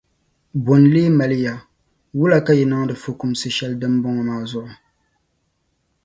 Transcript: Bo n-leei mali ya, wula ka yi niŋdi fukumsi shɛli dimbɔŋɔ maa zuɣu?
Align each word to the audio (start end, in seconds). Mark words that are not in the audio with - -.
Bo 0.63 0.73
n-leei 0.81 1.11
mali 1.17 1.37
ya, 1.45 1.55
wula 2.17 2.37
ka 2.45 2.51
yi 2.57 2.65
niŋdi 2.71 2.93
fukumsi 3.03 3.47
shɛli 3.55 3.75
dimbɔŋɔ 3.81 4.21
maa 4.27 4.43
zuɣu? 4.51 4.73